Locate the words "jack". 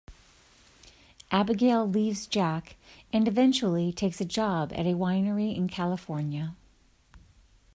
2.25-2.75